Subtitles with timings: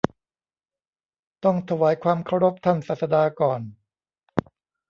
[1.43, 3.61] ต้องถวายความเคารพท่านศาสดาก่อน